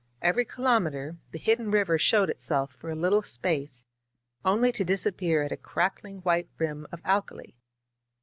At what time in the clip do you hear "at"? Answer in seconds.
5.43-5.51